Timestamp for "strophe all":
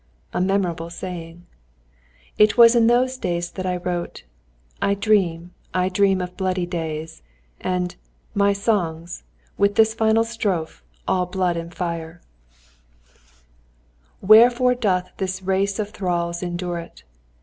10.23-11.27